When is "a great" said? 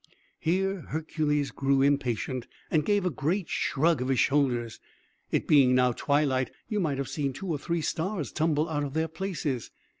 3.05-3.47